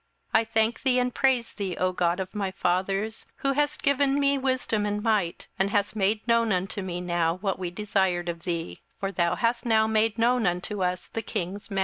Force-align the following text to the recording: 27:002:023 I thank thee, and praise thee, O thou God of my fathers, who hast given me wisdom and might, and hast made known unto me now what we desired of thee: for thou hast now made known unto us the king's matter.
27:002:023 0.33 0.41
I 0.41 0.45
thank 0.51 0.81
thee, 0.81 0.99
and 0.99 1.13
praise 1.13 1.53
thee, 1.53 1.77
O 1.77 1.85
thou 1.89 1.91
God 1.91 2.19
of 2.19 2.33
my 2.33 2.49
fathers, 2.49 3.27
who 3.35 3.53
hast 3.53 3.83
given 3.83 4.19
me 4.19 4.35
wisdom 4.35 4.87
and 4.87 5.03
might, 5.03 5.47
and 5.59 5.69
hast 5.69 5.95
made 5.95 6.27
known 6.27 6.51
unto 6.51 6.81
me 6.81 6.99
now 6.99 7.35
what 7.35 7.59
we 7.59 7.69
desired 7.69 8.27
of 8.27 8.41
thee: 8.41 8.81
for 8.99 9.11
thou 9.11 9.35
hast 9.35 9.63
now 9.63 9.85
made 9.85 10.17
known 10.17 10.47
unto 10.47 10.81
us 10.83 11.07
the 11.07 11.21
king's 11.21 11.69
matter. 11.69 11.79